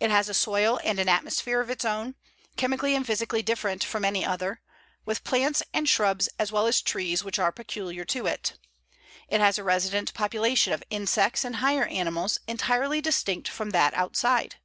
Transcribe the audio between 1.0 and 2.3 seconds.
atmosphere of its own,